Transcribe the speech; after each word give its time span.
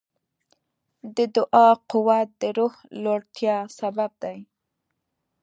د 1.15 1.17
دعا 1.35 1.67
قوت 1.89 2.29
د 2.41 2.43
روح 2.57 2.73
لوړتیا 3.03 3.57
سبب 3.79 4.11
دی. 4.23 4.37